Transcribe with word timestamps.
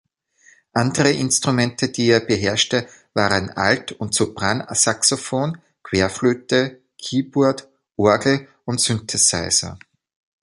Andere 0.73 1.11
Instrumente, 1.11 1.89
die 1.89 2.07
er 2.07 2.21
beherrschte, 2.21 2.87
waren 3.13 3.51
Alt- 3.51 3.91
und 3.91 4.15
Sopransaxophon, 4.15 5.59
Querflöte, 5.83 6.81
Keyboard, 6.97 7.67
Orgel 7.97 8.47
und 8.65 8.81
Synthesizer. 8.81 9.77